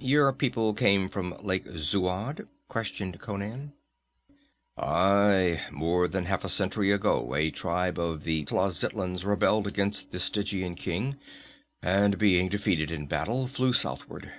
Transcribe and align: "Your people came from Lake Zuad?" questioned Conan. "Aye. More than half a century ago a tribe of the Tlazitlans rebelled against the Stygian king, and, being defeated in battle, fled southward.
"Your 0.00 0.32
people 0.32 0.72
came 0.72 1.06
from 1.10 1.34
Lake 1.42 1.66
Zuad?" 1.66 2.48
questioned 2.66 3.20
Conan. 3.20 3.74
"Aye. 4.78 5.60
More 5.70 6.08
than 6.08 6.24
half 6.24 6.44
a 6.44 6.48
century 6.48 6.90
ago 6.90 7.34
a 7.34 7.50
tribe 7.50 7.98
of 7.98 8.24
the 8.24 8.46
Tlazitlans 8.46 9.26
rebelled 9.26 9.66
against 9.66 10.12
the 10.12 10.18
Stygian 10.18 10.76
king, 10.76 11.18
and, 11.82 12.16
being 12.16 12.48
defeated 12.48 12.90
in 12.90 13.04
battle, 13.04 13.46
fled 13.46 13.74
southward. 13.74 14.32